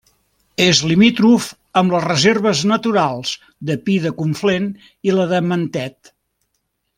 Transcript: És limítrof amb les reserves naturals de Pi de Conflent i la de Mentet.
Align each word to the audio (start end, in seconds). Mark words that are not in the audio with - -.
És 0.63 0.79
limítrof 0.91 1.49
amb 1.81 1.93
les 1.95 2.07
reserves 2.07 2.63
naturals 2.71 3.35
de 3.71 3.77
Pi 3.89 3.99
de 4.07 4.15
Conflent 4.23 4.67
i 5.11 5.15
la 5.19 5.29
de 5.35 5.43
Mentet. 5.51 6.13